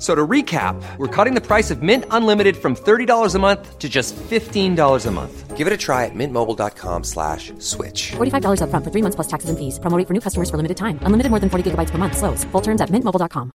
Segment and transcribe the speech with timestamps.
[0.00, 3.88] So to recap, we're cutting the price of Mint Unlimited from $30 a month to
[3.88, 5.56] just $15 a month.
[5.56, 8.12] Give it a try at mintmobile.com slash switch.
[8.12, 9.78] $45 upfront for three months plus taxes and fees.
[9.80, 11.00] Promo rate for new customers for limited time.
[11.00, 12.14] Unlimited more than 40 gigabytes per month.
[12.18, 12.44] Slows.
[12.52, 13.50] Full terms at mintmobile.com.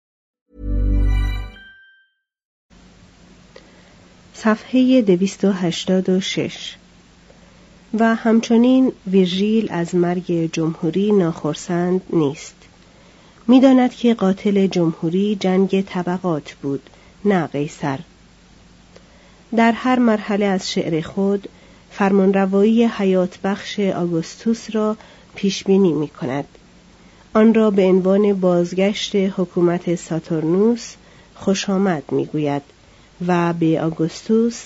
[4.33, 6.75] صفحه 286
[7.93, 12.60] و همچنین ویرژیل از مرگ جمهوری ناخرسند نیست
[13.48, 16.90] می‌داند که قاتل جمهوری جنگ طبقات بود
[17.24, 17.98] نه قیصر
[19.56, 21.48] در هر مرحله از شعر خود
[21.90, 24.96] فرمانروایی حیات بخش آگوستوس را
[25.34, 26.44] پیش بینی می کند.
[27.34, 30.94] آن را به عنوان بازگشت حکومت ساتورنوس
[31.34, 32.62] خوش آمد می گوید
[33.26, 34.62] و به آگوستوس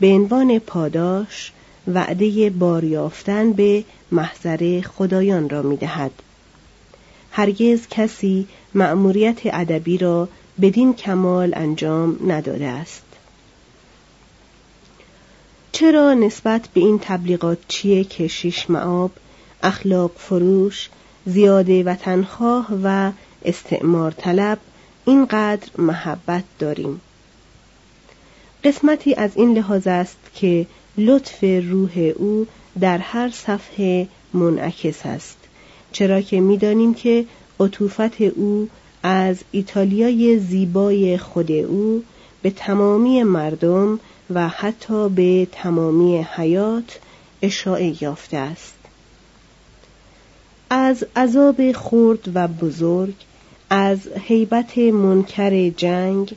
[0.00, 1.52] به عنوان پاداش
[1.94, 6.10] وعده باریافتن به محضر خدایان را می دهد.
[7.38, 10.28] هرگز کسی مأموریت ادبی را
[10.60, 13.02] بدین کمال انجام نداده است.
[15.72, 19.10] چرا نسبت به این تبلیغات چیه که شیش معاب،
[19.62, 20.88] اخلاق فروش،
[21.26, 23.12] زیاده وطنخواه و
[23.44, 24.58] استعمار طلب
[25.04, 27.00] اینقدر محبت داریم؟
[28.64, 30.66] قسمتی از این لحاظ است که
[30.96, 32.46] لطف روح او
[32.80, 35.47] در هر صفحه منعکس است
[35.92, 37.24] چرا که می‌دانیم که
[37.60, 38.68] عطوفت او
[39.02, 42.02] از ایتالیای زیبای خود او
[42.42, 44.00] به تمامی مردم
[44.34, 46.98] و حتی به تمامی حیات
[47.42, 48.74] اشاعه یافته است.
[50.70, 53.14] از عذاب خرد و بزرگ
[53.70, 56.34] از هیبت منکر جنگ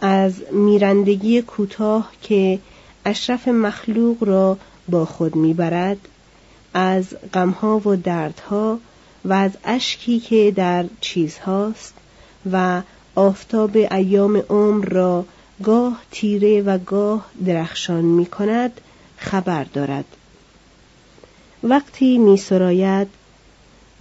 [0.00, 2.58] از میرندگی کوتاه که
[3.04, 5.98] اشرف مخلوق را با خود می‌برد
[6.74, 7.04] از
[7.34, 8.78] غمها و دردها
[9.24, 11.94] و از اشکی که در چیزهاست
[12.52, 12.82] و
[13.14, 15.24] آفتاب ایام عمر را
[15.62, 18.80] گاه تیره و گاه درخشان می کند
[19.16, 20.04] خبر دارد.
[21.62, 23.08] وقتی می سراید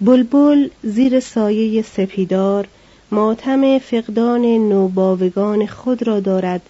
[0.02, 2.68] بلبل زیر سایه سپیدار
[3.12, 6.62] ماتم فقدان نوباوگان خود را دارد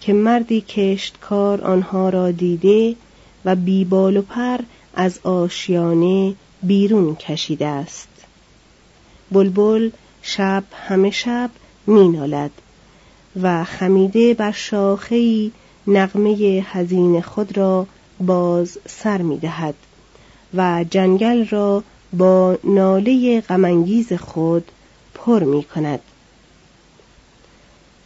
[0.00, 2.94] که مردی کشتکار آنها را دیده
[3.44, 4.58] و بیبال و پر
[4.94, 8.08] از آشیانه بیرون کشیده است
[9.30, 9.90] بلبل
[10.22, 11.50] شب همه شب
[11.86, 12.50] مینالد
[13.42, 15.50] و خمیده بر شاخهای
[15.86, 17.86] نغمه حزین خود را
[18.20, 19.74] باز سر می‌دهد
[20.54, 21.82] و جنگل را
[22.12, 24.70] با ناله غمانگیز خود
[25.14, 26.00] پر می کند.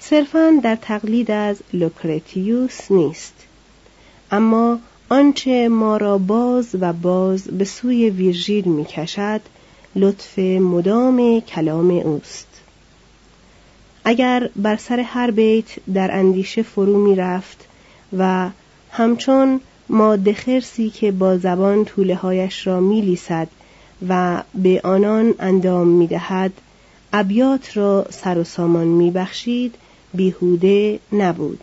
[0.01, 3.35] صرفا در تقلید از لوکرتیوس نیست
[4.31, 4.79] اما
[5.15, 9.41] آنچه ما را باز و باز به سوی ویرژیل می کشد
[9.97, 12.49] لطف مدام کلام اوست.
[14.05, 15.65] اگر بر سر هر بیت
[15.95, 17.69] در اندیشه فرو می رفت
[18.19, 18.51] و
[18.91, 23.49] همچون ماده خرسی که با زبان طوله هایش را می لیسد
[24.09, 26.53] و به آنان اندام می دهد
[27.13, 29.75] ابیات را سر و سامان می بخشید
[30.15, 31.61] بیهوده نبود.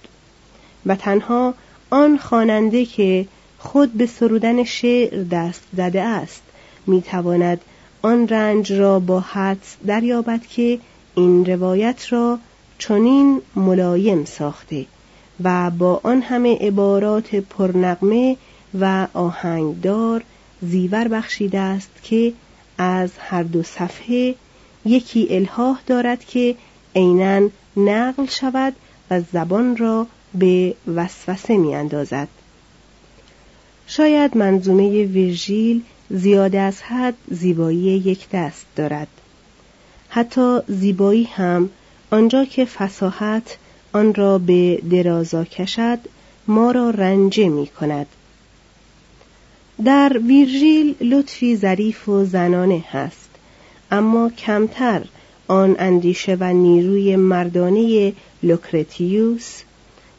[0.85, 1.53] و تنها
[1.89, 3.25] آن خواننده که
[3.63, 6.41] خود به سرودن شعر دست زده است
[6.87, 7.61] می تواند
[8.01, 10.79] آن رنج را با حدس دریابد که
[11.15, 12.39] این روایت را
[12.79, 14.85] چنین ملایم ساخته
[15.43, 18.37] و با آن همه عبارات پرنغمه
[18.79, 20.23] و آهنگدار
[20.61, 22.33] زیور بخشیده است که
[22.77, 24.35] از هر دو صفحه
[24.85, 26.55] یکی الهاه دارد که
[26.95, 28.73] عینا نقل شود
[29.11, 32.27] و زبان را به وسوسه می اندازد.
[33.93, 39.07] شاید منظومه ویرژیل زیاد از حد زیبایی یک دست دارد.
[40.09, 41.69] حتی زیبایی هم
[42.11, 43.57] آنجا که فساحت
[43.93, 45.99] آن را به درازا کشد
[46.47, 48.07] ما را رنجه می کند.
[49.85, 53.29] در ویرژیل لطفی ظریف و زنانه هست
[53.91, 55.01] اما کمتر
[55.47, 59.61] آن اندیشه و نیروی مردانه لوکرتیوس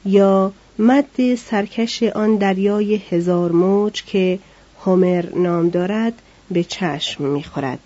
[0.05, 4.39] یا مد سرکش آن دریای هزار موج که
[4.85, 6.13] هومر نام دارد
[6.51, 7.79] به چشم می‌خورد.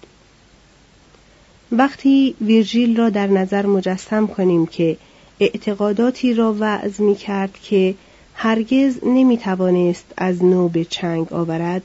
[1.73, 4.97] وقتی ویرژیل را در نظر مجسم کنیم که
[5.41, 7.95] اعتقاداتی را وعظ می کرد که
[8.35, 11.83] هرگز نمی توانست از نو به چنگ آورد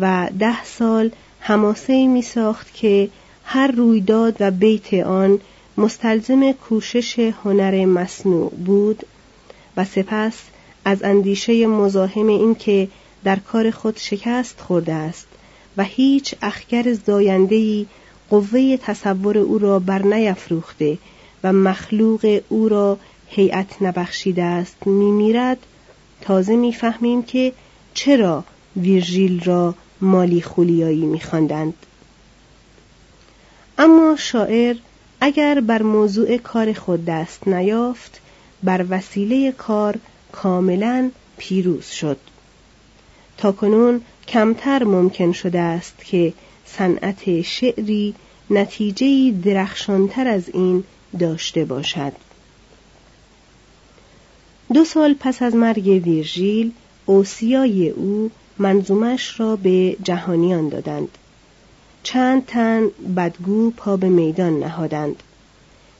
[0.00, 3.08] و ده سال هماسه می ساخت که
[3.44, 5.40] هر رویداد و بیت آن
[5.78, 9.06] مستلزم کوشش هنر مصنوع بود
[9.76, 10.34] و سپس
[10.84, 12.88] از اندیشه مزاحم این که
[13.24, 15.26] در کار خود شکست خورده است
[15.76, 17.86] و هیچ اخگر زایندهی
[18.30, 20.98] قوه تصور او را بر نیفروخته
[21.44, 25.58] و مخلوق او را هیئت نبخشیده است میمیرد
[26.20, 27.52] تازه می‌فهمیم که
[27.94, 28.44] چرا
[28.76, 31.74] ویرژیل را مالی خولیایی میخواندند.
[33.78, 34.76] اما شاعر
[35.20, 38.20] اگر بر موضوع کار خود دست نیافت
[38.62, 39.98] بر وسیله کار
[40.32, 42.18] کاملا پیروز شد.
[43.36, 46.32] تاکنون کمتر ممکن شده است که
[46.66, 48.14] صنعت شعری
[48.50, 50.84] نتیجه درخشانتر از این
[51.18, 52.12] داشته باشد.
[54.74, 56.72] دو سال پس از مرگ ویرژیل
[57.06, 61.08] اوسیای او منظومش را به جهانیان دادند.
[62.02, 65.22] چند تن بدگو پا به میدان نهادند.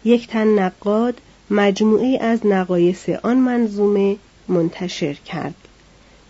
[0.04, 1.20] یک تن نقاد
[1.50, 4.16] مجموعه از نقایص آن منظومه
[4.48, 5.54] منتشر کرد.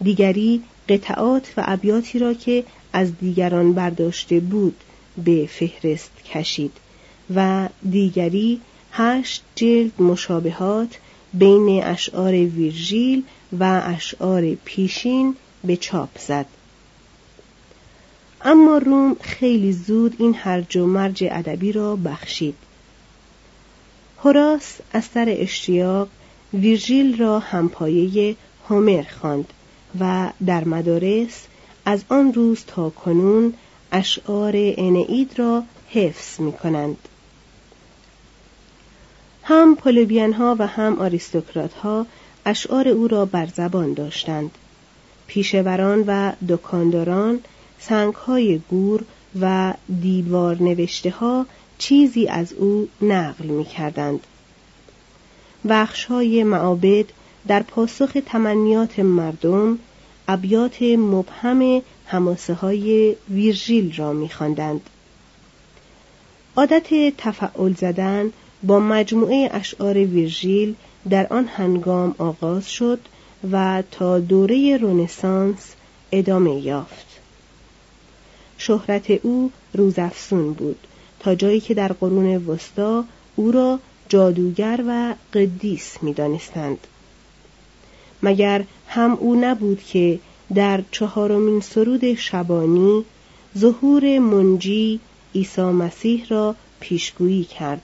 [0.03, 4.77] دیگری قطعات و ابیاتی را که از دیگران برداشته بود
[5.25, 6.73] به فهرست کشید
[7.35, 8.61] و دیگری
[8.93, 10.99] هشت جلد مشابهات
[11.35, 13.23] بین اشعار ویرژیل
[13.59, 16.47] و اشعار پیشین به چاپ زد.
[18.45, 22.55] اما روم خیلی زود این هرج و مرج ادبی را بخشید.
[24.26, 26.08] هوراس از سر اشتیاق
[26.55, 28.37] ویرژیل را همپایه
[28.69, 29.52] هومر خواند
[30.00, 31.46] و در مدارس
[31.84, 33.55] از آن روز تا کنون
[33.93, 36.96] اشعار انعید را حفظ می کنند.
[39.43, 42.06] هم پولوبین ها و هم آریستوکرات ها
[42.46, 44.50] اشعار او را بر زبان داشتند.
[45.26, 47.40] پیشوران و دکانداران
[47.78, 49.05] سنگ های گور
[49.40, 51.46] و دیوار نوشته ها
[51.78, 54.20] چیزی از او نقل می کردند.
[55.69, 57.05] بخش های معابد
[57.46, 59.78] در پاسخ تمنیات مردم
[60.28, 64.90] ابیات مبهم هماسه های ویرژیل را میخواندند.
[66.56, 68.32] عادت تفعول زدن
[68.62, 70.75] با مجموعه اشعار ویرژیل
[71.11, 73.00] در آن هنگام آغاز شد
[73.52, 75.75] و تا دوره رونسانس
[76.12, 77.06] ادامه یافت.
[78.58, 80.87] شهرت او روزافسون بود
[81.34, 83.05] جایی که در قرون وسطا
[83.37, 83.78] او را
[84.08, 86.78] جادوگر و قدیس می‌دانستند.
[88.23, 90.19] مگر هم او نبود که
[90.55, 93.05] در چهارمین سرود شبانی
[93.58, 95.00] ظهور منجی
[95.34, 97.82] عیسی مسیح را پیشگویی کرد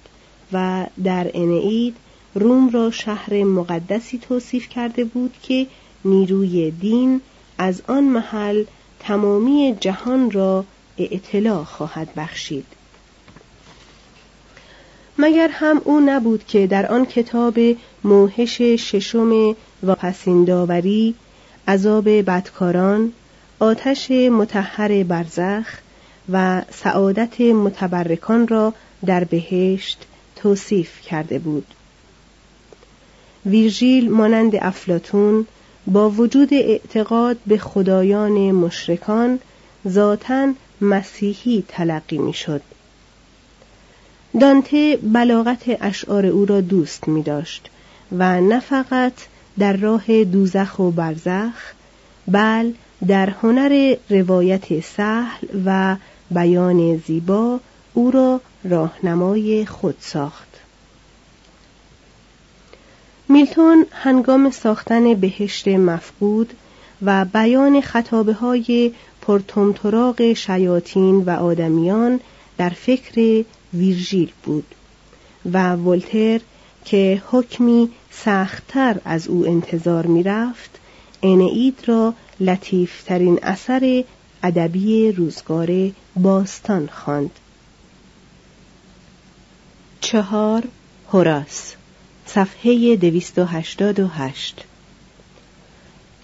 [0.52, 1.96] و در انعید
[2.34, 5.66] روم را شهر مقدسی توصیف کرده بود که
[6.04, 7.20] نیروی دین
[7.58, 8.64] از آن محل
[9.00, 10.64] تمامی جهان را
[10.98, 12.66] اعتلاع خواهد بخشید
[15.18, 17.58] مگر هم او نبود که در آن کتاب
[18.04, 21.14] موهش ششم و پسینداوری
[21.68, 23.12] عذاب بدکاران
[23.58, 25.66] آتش متحر برزخ
[26.32, 28.74] و سعادت متبرکان را
[29.06, 31.66] در بهشت توصیف کرده بود
[33.46, 35.46] ویرژیل مانند افلاتون
[35.86, 39.38] با وجود اعتقاد به خدایان مشرکان
[39.88, 42.62] ذاتا مسیحی تلقی می‌شد.
[44.40, 47.70] دانته بلاغت اشعار او را دوست می داشت
[48.18, 49.12] و نه فقط
[49.58, 51.72] در راه دوزخ و برزخ
[52.28, 52.72] بل
[53.06, 55.96] در هنر روایت سهل و
[56.30, 57.60] بیان زیبا
[57.94, 60.48] او را راهنمای خود ساخت.
[63.28, 66.52] میلتون هنگام ساختن بهشت مفقود
[67.02, 72.20] و بیان خطابه های پرتمتراغ شیاطین و آدمیان
[72.58, 73.44] در فکر
[73.74, 74.74] ویرژیل بود
[75.52, 76.40] و ولتر
[76.84, 80.78] که حکمی سختتر از او انتظار می‌رفت
[81.22, 84.04] انعید را لطیفترین اثر
[84.42, 87.30] ادبی روزگار باستان خواند.
[90.00, 90.62] چهار
[91.12, 91.74] هوراس
[92.26, 94.64] صفحه دویست و هشتاد و هشت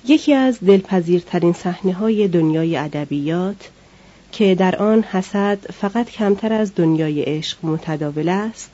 [0.05, 3.69] یکی از دلپذیرترین صحنه های دنیای ادبیات
[4.32, 8.70] که در آن حسد فقط کمتر از دنیای عشق متداول است.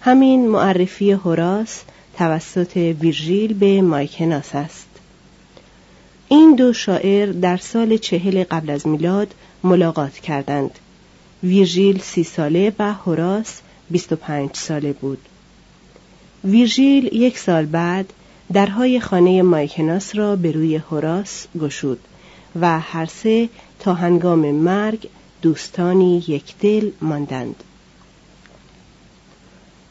[0.00, 1.82] همین معرفی هوراس
[2.18, 4.86] توسط ویرژیل به مایکناس است.
[6.28, 10.70] این دو شاعر در سال چهل قبل از میلاد ملاقات کردند.
[11.42, 15.18] ویرژیل سی ساله و هوراس بیست و پنج ساله بود.
[16.44, 18.12] ویرژیل یک سال بعد
[18.52, 21.98] درهای خانه مایکناس را به روی هوراس گشود.
[22.60, 23.48] و هر سه
[23.80, 25.08] تا هنگام مرگ
[25.42, 27.64] دوستانی یک دل ماندند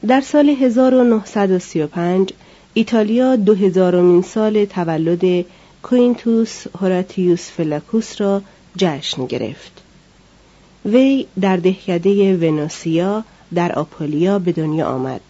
[0.08, 2.34] در سال 1935
[2.74, 5.46] ایتالیا دو هزارمین سال تولد
[5.84, 8.42] کوینتوس هوراتیوس فلاکوس را
[8.78, 9.82] جشن گرفت.
[10.86, 15.22] وی در دهکده ونوسیا در آپولیا به دنیا آمد.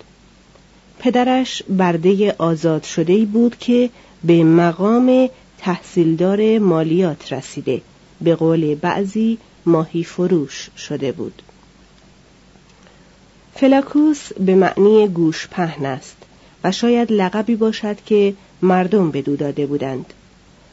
[1.00, 3.90] پدرش برده آزاد شده بود که
[4.24, 5.30] به مقام
[5.66, 7.82] تحصیلدار مالیات رسیده
[8.22, 11.42] به قول بعضی ماهی فروش شده بود.
[13.56, 16.18] فلاکوس به معنی گوش پهن است
[16.64, 20.14] و شاید لقبی باشد که مردم به دو داده بودند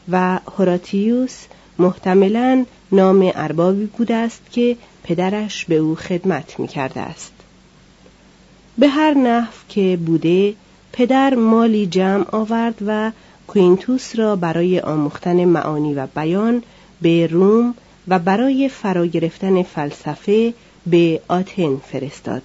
[0.09, 1.37] و هوراتیوس
[1.79, 7.33] محتملا نام اربابی بوده است که پدرش به او خدمت می کرده است
[8.77, 10.53] به هر نحو که بوده
[10.91, 13.11] پدر مالی جمع آورد و
[13.53, 16.63] کوینتوس را برای آموختن معانی و بیان
[17.01, 17.75] به روم
[18.07, 20.53] و برای فرا گرفتن فلسفه
[20.85, 22.41] به آتن فرستاد.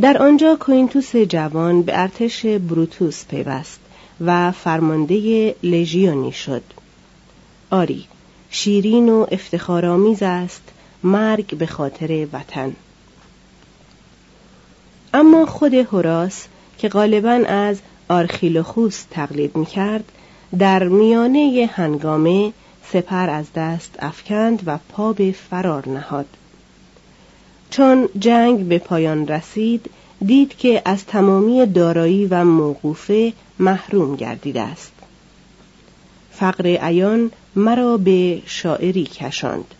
[0.00, 3.80] در آنجا کوینتوس جوان به ارتش بروتوس پیوست
[4.20, 6.62] و فرمانده لژیونی شد.
[7.70, 8.06] آری
[8.50, 10.62] شیرین و افتخارآمیز است
[11.02, 12.76] مرگ به خاطر وطن.
[15.14, 16.46] اما خود هوراس
[16.78, 20.04] که غالبا از آرخیلوخوس تقلید می‌کرد
[20.58, 22.52] در میانه هنگامه
[22.92, 26.26] سپر از دست افکند و پا به فرار نهاد.
[27.70, 29.90] چون جنگ به پایان رسید
[30.26, 34.92] دید که از تمامی دارایی و موقوفه محروم گردیده است.
[36.30, 39.74] فقر عیان مرا به شاعری کشاند.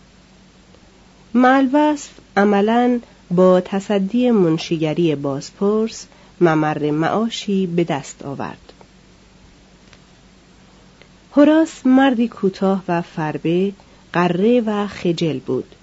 [1.33, 2.99] ملوصف عملا
[3.31, 6.05] با تصدی منشیگری بازپرس
[6.41, 8.73] ممر معاشی به دست آورد.
[11.35, 13.71] هراس مردی کوتاه و فربه
[14.13, 15.75] قره و خجل بود.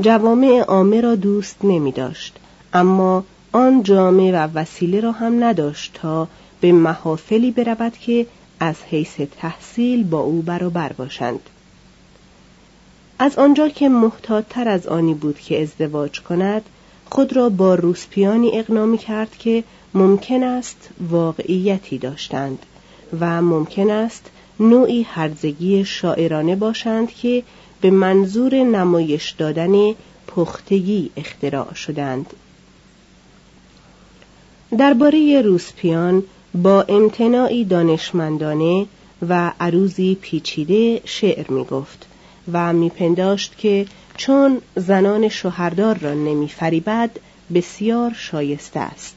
[0.00, 2.36] جوامع عامه را دوست نمی داشت
[2.72, 6.28] اما آن جامعه و وسیله را هم نداشت تا
[6.60, 8.26] به محافلی برود که
[8.60, 11.40] از حیث تحصیل با او برابر باشند.
[13.18, 16.62] از آنجا که محتاطتر از آنی بود که ازدواج کند
[17.10, 22.58] خود را با روسپیانی اقنامی کرد که ممکن است واقعیتی داشتند
[23.20, 27.42] و ممکن است نوعی هرزگی شاعرانه باشند که
[27.80, 29.94] به منظور نمایش دادن
[30.26, 32.26] پختگی اختراع شدند.
[34.78, 36.22] درباره روسپیان
[36.54, 38.86] با امتناعی دانشمندانه
[39.28, 42.06] و عروزی پیچیده شعر می گفت
[42.52, 43.86] و میپنداشت که
[44.16, 47.10] چون زنان شوهردار را نمیفریبد
[47.54, 49.16] بسیار شایسته است.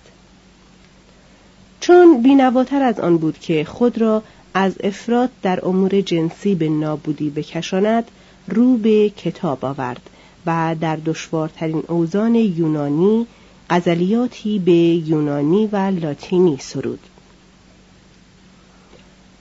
[1.88, 7.29] چون بینواتر از آن بود که خود را از افراد در امور جنسی به نابودی
[7.29, 8.12] بکشاند
[8.48, 10.10] رو به کتاب آورد
[10.46, 13.27] و در دشوارترین اوزان یونانی
[13.70, 17.00] غزلیاتی به یونانی و لاتینی سرود.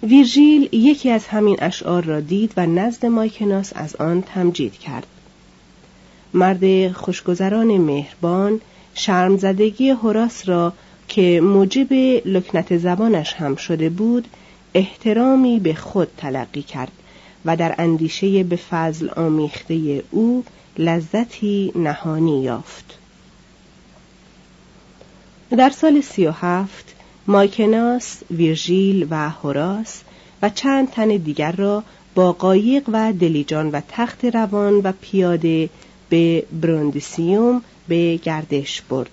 [0.03, 5.07] ویرژیل یکی از همین اشعار را دید و نزد مایکناس از آن تمجید کرد.
[6.35, 8.61] مرد خوشگذران مهربان
[8.95, 10.73] شرمزدگی هوراس را
[11.09, 11.93] که موجب
[12.25, 14.29] لکنت زبانش هم شده بود
[14.75, 16.93] احترامی به خود تلقی کرد
[17.45, 20.45] و در اندیشه به فضل آمیخته او
[20.79, 22.99] لذتی نهانی یافت
[25.51, 26.95] در سال سی و هفت
[27.27, 30.03] مایکناس، ویرژیل و هوراس
[30.43, 31.83] و چند تن دیگر را
[32.15, 35.69] با قایق و دلیجان و تخت روان و پیاده
[36.09, 39.11] به بروندیسیوم به گردش برد.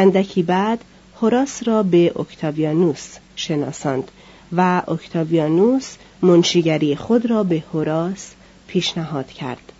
[0.00, 0.84] اندکی بعد
[1.20, 4.10] هوراس را به اکتاویانوس شناساند
[4.56, 8.32] و اکتاویانوس منشیگری خود را به هوراس
[8.66, 9.72] پیشنهاد کرد.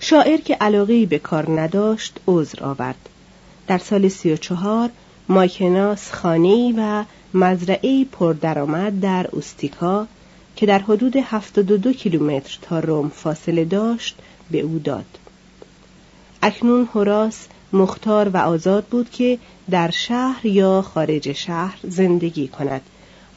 [0.00, 3.08] شاعر که علاقه به کار نداشت عذر آورد.
[3.66, 4.90] در سال سی و چهار
[5.28, 10.06] مایکناس خانه‌ای و مزرعه پردرآمد در اوستیکا
[10.56, 14.16] که در حدود 72 کیلومتر تا روم فاصله داشت
[14.50, 15.18] به او داد.
[16.42, 19.38] اکنون هوراس مختار و آزاد بود که
[19.70, 22.80] در شهر یا خارج شهر زندگی کند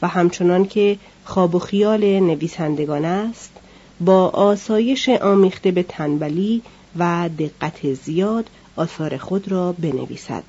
[0.02, 3.50] و همچنان که خواب و خیال نویسندگان است
[4.00, 6.62] با آسایش آمیخته به تنبلی
[6.98, 10.44] و دقت زیاد آثار خود را بنویسد.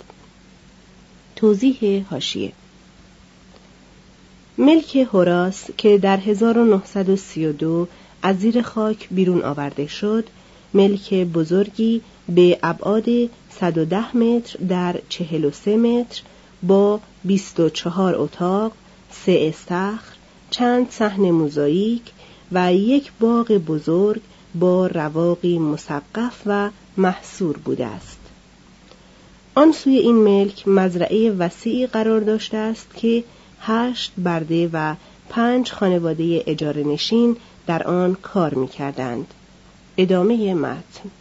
[1.35, 2.51] توضیح هاشیه
[4.57, 7.87] ملک هوراس که در 1932
[8.21, 10.27] از زیر خاک بیرون آورده شد
[10.73, 13.05] ملک بزرگی به ابعاد
[13.59, 16.21] 110 متر در 43 متر
[16.63, 18.71] با 24 اتاق،
[19.11, 20.15] سه استخر،
[20.49, 22.01] چند صحن موزاییک
[22.51, 24.21] و یک باغ بزرگ
[24.55, 28.19] با رواقی مسقف و محصور بوده است.
[29.55, 33.23] آن سوی این ملک مزرعه وسیعی قرار داشته است که
[33.61, 34.95] هشت برده و
[35.29, 37.37] پنج خانواده اجاره نشین
[37.67, 39.33] در آن کار می کردند.
[39.97, 41.11] ادامه متن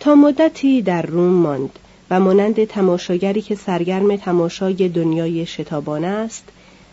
[0.00, 1.78] تا مدتی در روم ماند
[2.10, 6.44] و مانند تماشاگری که سرگرم تماشای دنیای شتابانه است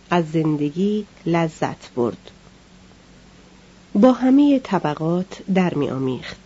[0.10, 2.32] از زندگی لذت برد
[3.96, 6.38] با همه طبقات در می آمیخت.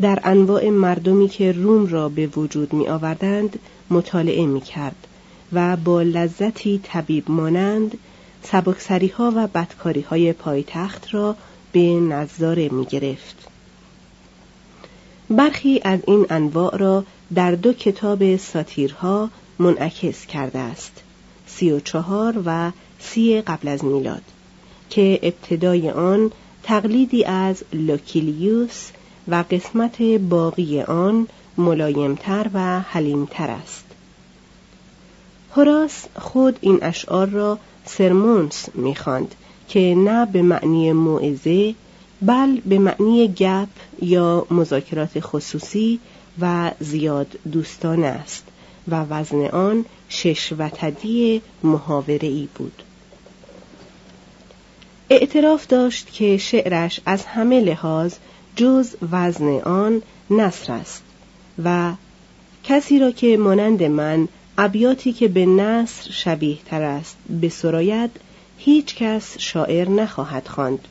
[0.00, 3.58] در انواع مردمی که روم را به وجود می آوردند
[3.90, 5.06] مطالعه می کرد
[5.52, 7.98] و با لذتی طبیب مانند
[8.42, 11.36] سبکسری ها و بدکاری های پایتخت را
[11.72, 13.53] به نظاره می گرفت.
[15.36, 21.02] برخی از این انواع را در دو کتاب ساتیرها منعکس کرده است
[21.46, 24.22] سی و چهار و سی قبل از میلاد
[24.90, 26.30] که ابتدای آن
[26.62, 28.90] تقلیدی از لوکیلیوس
[29.28, 33.84] و قسمت باقی آن ملایمتر و حلیمتر است.
[35.56, 39.34] هوراس خود این اشعار را سرمونس می‌خواند
[39.68, 41.74] که نه به معنی موعظه
[42.26, 43.68] بل به معنی گپ
[44.02, 46.00] یا مذاکرات خصوصی
[46.40, 48.44] و زیاد دوستانه است
[48.88, 52.82] و وزن آن شش وتدی محاوره ای بود
[55.10, 58.14] اعتراف داشت که شعرش از همه لحاظ
[58.56, 61.02] جز وزن آن نصر است
[61.64, 61.92] و
[62.64, 68.10] کسی را که مانند من ابیاتی که به نصر شبیه تر است به سراید
[68.58, 70.88] هیچ کس شاعر نخواهد خواند.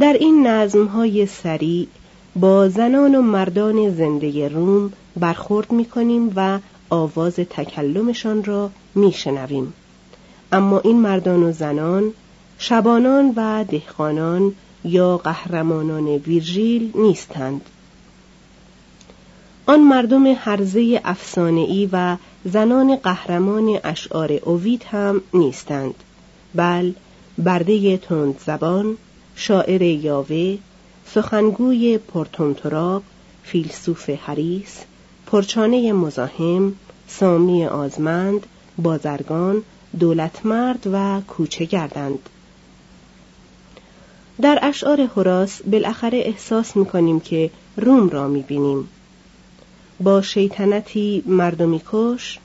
[0.00, 1.88] در این نظم های سریع
[2.36, 6.58] با زنان و مردان زنده روم برخورد می کنیم و
[6.90, 9.72] آواز تکلمشان را می شنویم.
[10.52, 12.12] اما این مردان و زنان
[12.58, 17.60] شبانان و دهقانان یا قهرمانان ویرژیل نیستند
[19.66, 25.94] آن مردم حرزه افسانه‌ای و زنان قهرمان اشعار اوید هم نیستند
[26.54, 26.92] بل
[27.38, 28.96] برده تند زبان
[29.36, 30.58] شاعر یاوه
[31.14, 33.02] سخنگوی پرتونتراب
[33.42, 34.78] فیلسوف حریس
[35.26, 36.72] پرچانه مزاحم
[37.08, 38.46] سامی آزمند
[38.78, 39.62] بازرگان
[40.00, 42.28] دولتمرد و کوچه گردند.
[44.42, 48.88] در اشعار هوراس بالاخره احساس می‌کنیم که روم را می‌بینیم.
[50.00, 52.38] با شیطنتی مردمی کش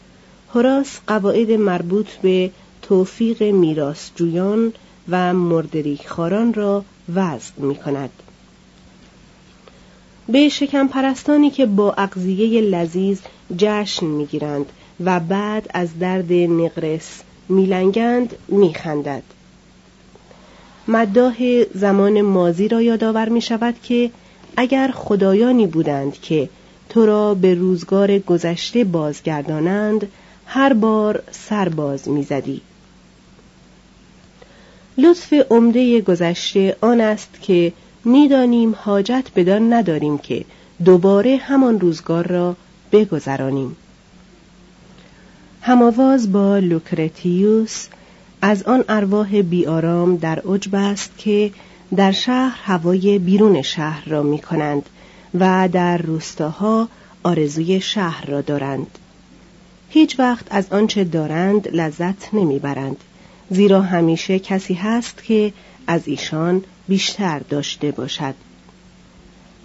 [0.54, 3.43] هوراس قواعد مربوط به توفیق
[4.15, 4.73] جویان
[5.10, 8.10] و مردریک خاران را وضع می کند.
[10.30, 13.20] به شکم پرستانی که با اقضیه لذیذ
[13.58, 14.65] جشن می‌گیرند
[15.06, 19.24] و بعد از درد نقرس میلنگند میخندد
[20.88, 24.12] مداح زمان مازی را یادآور می شود که
[24.58, 26.50] اگر خدایانی بودند که
[26.89, 30.08] تو را به روزگار گذشته بازگردانند
[30.46, 32.62] هر بار سر باز می‌زدی
[34.97, 37.73] لطف عمده گذشته آن است که
[38.05, 40.45] می‌دانیم حاجت بدان نداریم که
[40.86, 42.55] دوباره همان روزگار را
[42.91, 43.75] بگذرانیم.
[45.62, 47.88] هماواز با لوکرتیوس
[48.41, 51.51] از آن ارواح بیارام در عجب است که
[51.95, 54.89] در شهر هوای بیرون شهر را می کنند
[55.39, 56.89] و در روستاها
[57.23, 58.97] آرزوی شهر را دارند.
[59.89, 62.97] هیچ وقت از آنچه دارند لذت نمی‌برند.
[63.49, 65.53] زیرا همیشه کسی هست که
[65.88, 68.36] از ایشان بیشتر داشته باشد.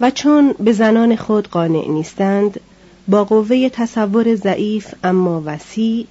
[0.01, 2.59] و چون به زنان خود قانع نیستند
[3.07, 6.05] با قوه تصور ضعیف اما وسیع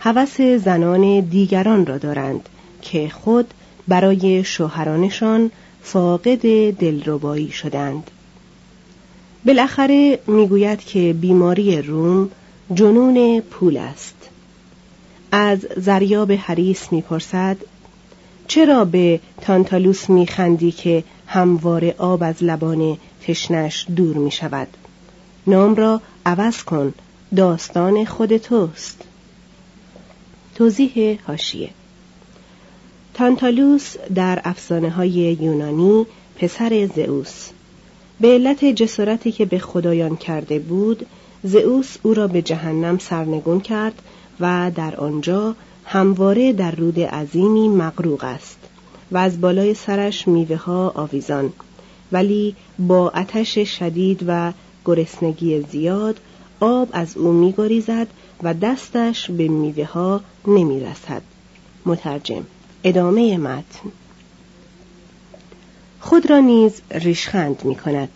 [0.00, 2.48] هوس زنان دیگران را دارند
[2.82, 3.54] که خود
[3.88, 5.50] برای شوهرانشان
[5.82, 8.10] فاقد دلربایی شدند.
[9.46, 12.30] بالاخره می‌گوید که بیماری روم
[12.74, 14.21] جنون پول است.
[15.32, 17.56] از زریاب حریس می‌پرسد
[18.48, 24.68] چرا به تانتالوس میخندی که هموار آب از لبان تشنش دور می شود
[25.46, 26.94] نام را عوض کن
[27.36, 29.04] داستان خود توست.
[30.54, 31.70] توضیح هاشیه
[33.14, 37.48] تانتالوس در افسانه های یونانی پسر زئوس.
[38.20, 41.06] به علت جسارتی که به خدایان کرده بود
[41.44, 44.02] زئوس او را به جهنم سرنگون کرد
[44.40, 48.58] و در آنجا همواره در رود عظیمی مغروق است
[49.12, 51.52] و از بالای سرش میوه ها آویزان
[52.12, 54.52] ولی با آتش شدید و
[54.84, 56.20] گرسنگی زیاد
[56.60, 58.06] آب از او میگریزد
[58.42, 61.22] و دستش به میوه ها نمی رسد.
[61.86, 62.46] مترجم
[62.84, 63.92] ادامه متن
[66.00, 68.08] خود را نیز ریشخند می کند.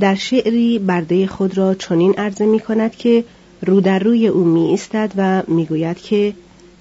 [0.00, 3.24] در شعری برده خود را چنین عرضه می کند که
[3.62, 6.34] رو در روی او می ایستد و می گوید که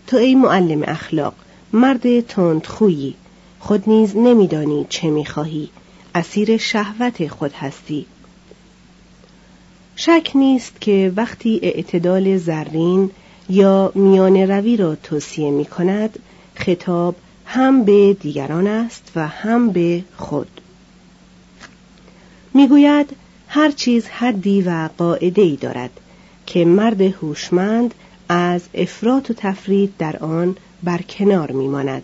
[0.07, 1.33] تو ای معلم اخلاق
[1.73, 3.15] مرد تند خویی
[3.59, 5.69] خود نیز نمیدانی چه می‌خواهی
[6.15, 8.05] اسیر شهوت خود هستی.
[9.95, 13.11] شک نیست که وقتی اعتدال زرین
[13.49, 16.19] یا میان روی را توصیه می کند
[16.55, 20.61] خطاب هم به دیگران است و هم به خود.
[22.53, 23.15] می‌گوید
[23.47, 25.99] هر چیز حدی و قاعده ای دارد.
[26.45, 27.93] که مرد هوشمند
[28.29, 32.03] از افراط و تفرید در آن برکنار میماند.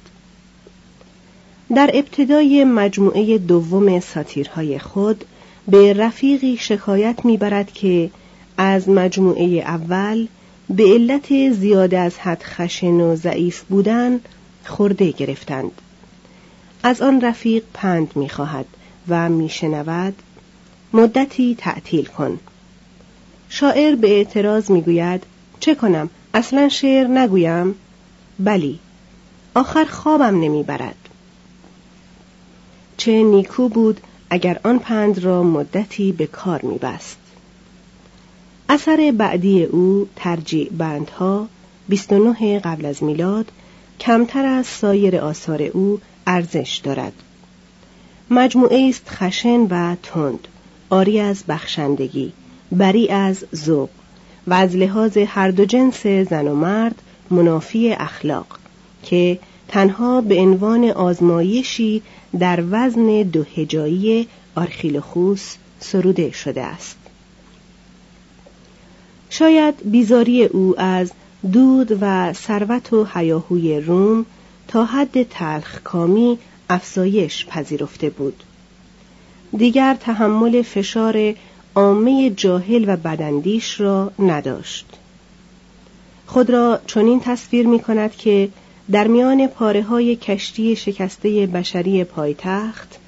[1.75, 5.25] در ابتدای مجموعه دوم ساتیرهای خود
[5.67, 8.09] به رفیقی شکایت می‌برد که
[8.57, 10.27] از مجموعه اول
[10.69, 14.19] به علت زیاده از حد خشن و ضعیف بودن
[14.65, 15.71] خورده گرفتند.
[16.83, 18.65] از آن رفیق پند می‌خواهد
[19.07, 20.13] و میشنود
[20.93, 22.39] مدتی تعطیل کن.
[23.53, 25.23] شاعر به اعتراض می‌گوید
[25.59, 27.75] چه کنم؟ اصلا شعر نگویم.
[28.39, 28.79] بلی
[29.53, 30.95] آخر خوابم نمی‌برد.
[32.97, 37.17] چه نیکو بود اگر آن پند را مدتی به کار میبست.
[38.69, 41.47] اثر بعدی او ترجیع بندها
[41.89, 43.51] 29 قبل از میلاد
[43.99, 47.13] کمتر از سایر آثار او ارزش دارد.
[48.29, 50.47] مجموعه است خشن و تند
[50.89, 52.33] آری از بخشندگی.
[52.71, 53.89] بری از ذوق
[54.47, 58.59] و از لحاظ هر دو جنس زن و مرد منافی اخلاق
[59.03, 62.01] که تنها به عنوان آزمایشی
[62.39, 66.97] در وزن دو هجایی آرخیلوخوس سروده شده است.
[69.29, 71.11] شاید بیزاری او از
[71.53, 74.25] دود و ثروت و حیاهوی روم
[74.67, 76.37] تا حد تلخ کامی
[76.69, 78.43] افزایش پذیرفته بود.
[79.57, 81.33] دیگر تحمل فشار
[81.75, 84.85] عامه جاهل و بدندیش را نداشت
[86.27, 88.49] خود را چنین تصویر می کند که
[88.91, 92.99] در میان پاره های کشتی شکسته بشری پایتخت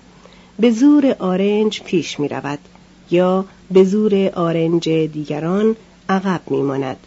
[0.60, 2.60] به زور آرنج پیش می رود
[3.12, 5.76] یا به زور آرنج دیگران
[6.10, 6.97] عقب می ماند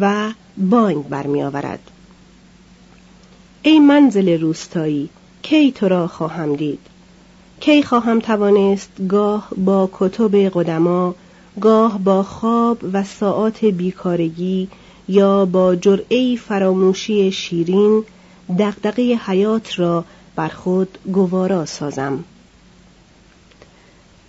[0.00, 1.90] و بانگ برمی آورد.
[3.62, 5.08] ای منزل روستایی
[5.42, 6.95] کی تو را خواهم دید
[7.60, 11.14] کی خواهم توانست گاه با کتب قدما
[11.60, 14.68] گاه با خواب و ساعات بیکارگی
[15.08, 18.04] یا با جرعه فراموشی شیرین
[18.58, 20.04] دقدقه حیات را
[20.36, 22.24] بر خود گوارا سازم.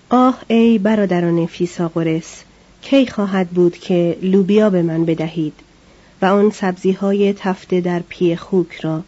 [0.10, 2.44] آه ای برادران فیساغورس
[2.82, 5.54] کی خواهد بود که لوبیا به من بدهید
[6.22, 9.04] و آن سبزی های تفته در پی خوک را؟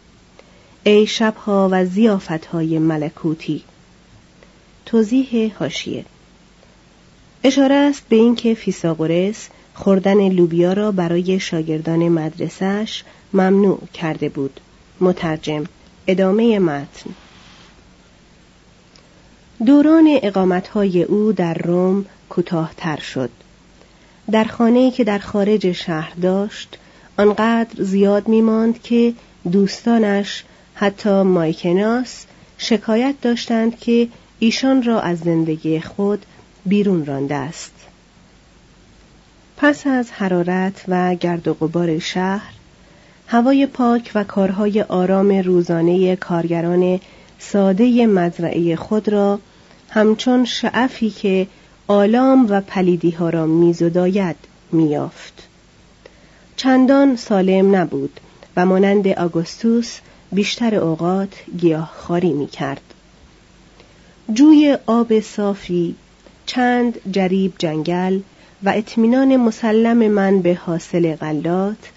[0.84, 1.86] ای شبها و
[2.52, 3.62] های ملکوتی
[4.86, 6.04] توضیح حاشیه
[7.44, 14.60] اشاره است به اینکه فیساغورس خوردن لوبیا را برای شاگردان مدرسه‌ش ممنوع کرده بود.
[15.00, 15.64] مترجم
[16.06, 17.10] ادامه متن.
[19.66, 23.30] دوران اقامتهای او در روم کوتاهتر شد.
[24.30, 26.78] در خانه‌ای که در خارج شهر داشت
[27.18, 29.14] آنقدر زیاد میماند که
[29.52, 32.26] دوستانش حتی مایکناس
[32.58, 34.08] شکایت داشتند که
[34.42, 36.26] ایشان را از زندگی خود
[36.66, 37.74] بیرون رانده است
[39.56, 42.52] پس از حرارت و گرد و غبار شهر
[43.26, 47.00] هوای پاک و کارهای آرام روزانه کارگران
[47.38, 49.38] ساده مزرعه خود را
[49.90, 51.46] همچون شعفی که
[51.86, 54.36] آلام و پلیدی ها را میزداید
[54.72, 55.48] میافت
[56.56, 58.20] چندان سالم نبود
[58.56, 59.98] و مانند آگوستوس
[60.32, 62.82] بیشتر اوقات گیاهخواری می کرد.
[64.34, 65.94] جوی آب صافی
[66.46, 68.20] چند جریب جنگل
[68.62, 71.90] و اطمینان مسلم من به حاصل غلات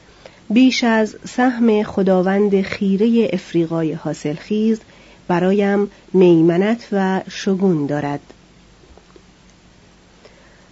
[0.49, 4.79] بیش از سهم خداوند خیره افریقای حاصلخیز
[5.27, 8.19] برایم میمنت و شگون دارد.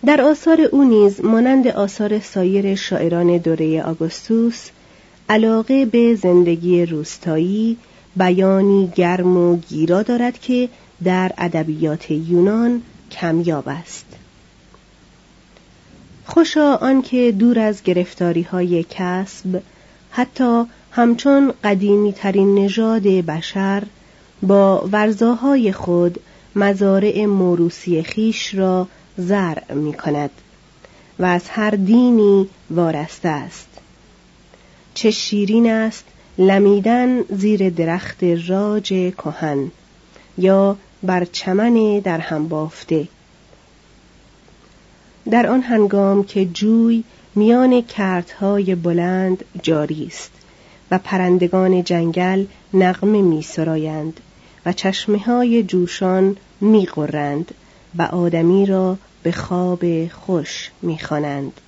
[0.06, 4.69] در آثار او نیز مانند آثار سایر شاعران دوره آگوستوس
[5.30, 7.78] علاقه به زندگی روستایی
[8.15, 10.69] بیانی گرم و گیرا دارد که
[11.04, 14.06] در ادبیات یونان کمیاب است.
[16.26, 19.62] خوشا آنکه دور از گرفتاری های کسب
[20.12, 23.84] حتی همچون قدیمی ترین نژاد بشر
[24.42, 26.20] با ورزاهای خود
[26.56, 28.88] مزارع موروسی خیش را
[29.18, 30.30] زرع می کند
[31.20, 33.68] و از هر دینی وارسته است.
[34.94, 36.04] چه شیرین است
[36.38, 39.72] لمیدن زیر درخت راج کهن
[40.38, 43.08] یا بر چمن در هم بافته
[45.32, 47.04] در آن هنگام که جوی
[47.36, 50.32] میان کردهای بلند جاری است
[50.92, 54.20] و پرندگان جنگل نغمه می سرایند
[54.66, 57.54] و چشمه های جوشان می قرند
[57.98, 61.62] و آدمی را به خواب خوش می خوانند.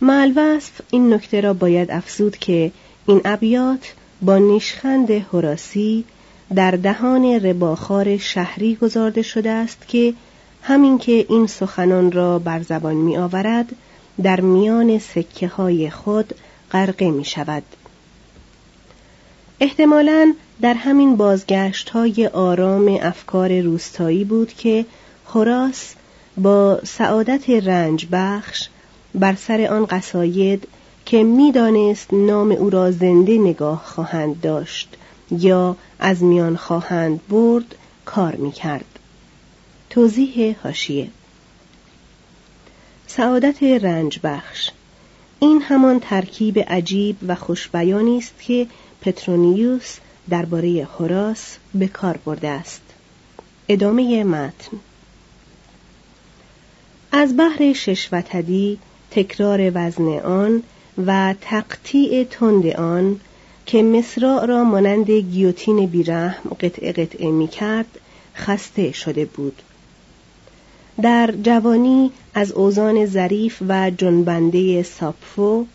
[0.00, 2.72] معلوصف این نکته را باید افزود که
[3.06, 6.04] این ابیات با نیشخند هراسی
[6.54, 10.14] در دهان رباخار شهری گذارده شده است که
[10.62, 13.66] همین که این سخنان را بر زبان می آورد
[14.22, 16.34] در میان سکه های خود
[16.72, 17.62] غرقه می شود.
[19.60, 24.84] احتمالا در همین بازگشت های آرام افکار روستایی بود که
[25.26, 25.94] هوراس
[26.36, 28.68] با سعادت رنج بخش
[29.14, 30.68] بر سر آن قصاید
[31.06, 34.96] که می‌دانست نام او را زنده نگاه خواهند داشت
[35.30, 38.98] یا از میان خواهند برد کار می‌کرد.
[39.90, 41.08] توضیح هاشیه
[43.06, 44.70] سعادت رنج بخش
[45.40, 48.66] این همان ترکیب عجیب و خوشبیانی است که
[49.00, 49.96] پترونیوس
[50.30, 52.82] درباره هوراس به کار برده است.
[53.68, 54.76] ادامه متن.
[57.12, 58.78] از بحر ششوتدی
[59.10, 60.62] تکرار وزن آن
[61.06, 63.20] و تقطیع تند آن
[63.68, 67.86] که مصراع را مانند گیوتین بیرحم قطعه قطعه می کرد
[68.36, 69.62] خسته شده بود.
[71.02, 75.66] در جوانی از اوزان ظریف و جنبنده ساپفو،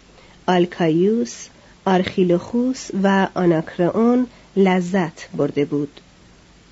[0.48, 1.48] آلکایوس،
[1.86, 6.02] آرخیلوخوس و آناکرئون لذت برده بود.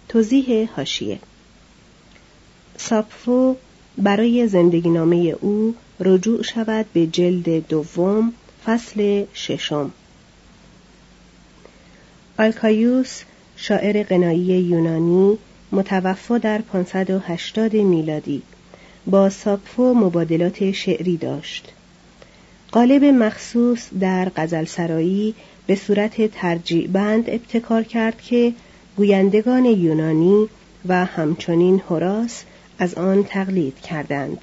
[0.09, 1.19] توضیح هاشیه
[2.77, 3.55] ساپفو
[3.97, 8.33] برای زندگی نامه او رجوع شود به جلد دوم
[8.65, 9.91] فصل ششم.
[12.41, 13.21] آلکایوس
[13.55, 15.37] شاعر قنایی یونانی
[15.71, 18.41] متوفا در 580 میلادی
[19.05, 21.73] با ساپفو مبادلات شعری داشت.
[22.71, 25.35] قالب مخصوص در غزل سرایی
[25.67, 28.53] به صورت ترجیع بند ابتکار کرد که
[28.97, 30.47] گویندگان یونانی
[30.87, 32.43] و همچنین هوراس
[32.79, 34.37] از آن تقلید کردند.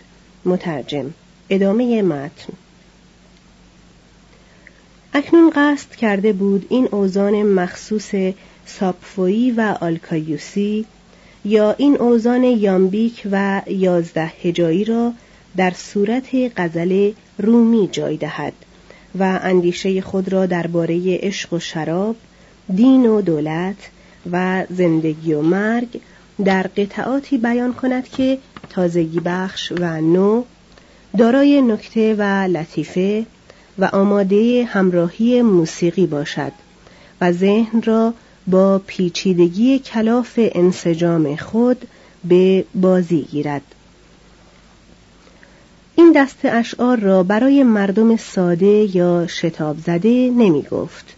[0.44, 1.14] مترجم
[1.50, 2.52] ادامه متن.
[5.18, 8.14] اکنون قصد کرده بود این اوزان مخصوص
[8.66, 10.84] ساپفویی و آلکایوسی
[11.44, 15.12] یا این اوزان یامبیک و یازده هجایی را
[15.56, 18.52] در صورت غزل رومی جای دهد
[19.18, 22.16] و اندیشه خود را درباره عشق و شراب،
[22.74, 23.90] دین و دولت
[24.32, 26.00] و زندگی و مرگ
[26.44, 28.38] در قطعاتی بیان کند که
[28.70, 30.42] تازگی بخش و نو
[31.18, 33.26] دارای نکته و لطیفه
[33.78, 36.52] و آماده همراهی موسیقی باشد
[37.20, 38.14] و ذهن را
[38.46, 41.88] با پیچیدگی کلاف انسجام خود
[42.24, 43.62] به بازی گیرد
[45.96, 51.16] این دست اشعار را برای مردم ساده یا شتاب زده نمی گفت.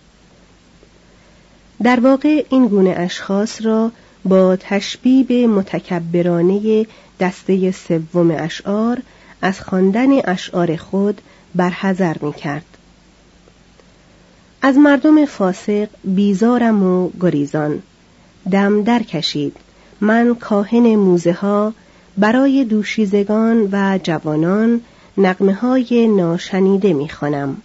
[1.83, 3.93] در واقع این گونه اشخاص را
[4.25, 6.87] با تشبیب متکبرانه
[7.21, 9.03] دسته سوم اشعار
[9.43, 11.21] از خواندن اشعار خود
[11.55, 12.65] برحذر می کرد.
[14.63, 17.83] از مردم فاسق بیزارم و گریزان
[18.53, 19.57] دم در کشید
[20.01, 21.73] من کاهن موزه ها
[22.19, 24.81] برای دوشیزگان و جوانان
[25.19, 27.57] نقمه های ناشنیده می خانم.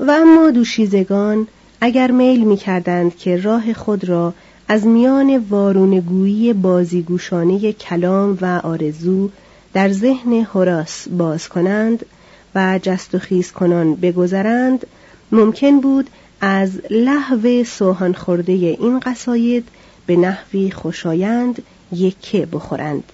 [0.00, 1.46] و اما دوشیزگان
[1.80, 4.34] اگر میل می کردند که راه خود را
[4.68, 9.30] از میان وارونگویی بازیگوشانه کلام و آرزو
[9.72, 12.06] در ذهن هراس باز کنند
[12.54, 14.86] و جست و خیز کنان بگذرند
[15.32, 19.68] ممکن بود از لحو سوهان خورده این قصاید
[20.06, 23.12] به نحوی خوشایند یکه بخورند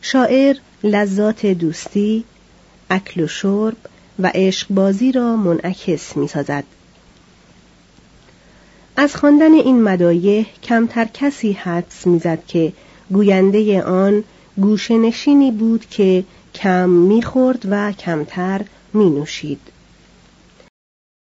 [0.00, 2.24] شاعر لذات دوستی
[2.90, 3.76] اکل و شرب
[4.18, 6.64] و عشق بازی را منعکس می سازد.
[8.96, 12.72] از خواندن این مدایه کمتر کسی حدس می‌زد که
[13.10, 14.24] گوینده آن
[14.56, 19.60] گوشه نشینی بود که کم می‌خورد و کمتر می نوشید